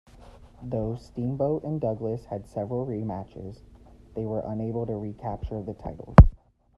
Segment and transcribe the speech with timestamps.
[0.63, 3.59] Though Steamboat and Douglas had several rematches,
[4.15, 6.15] they were unable to recapture the titles.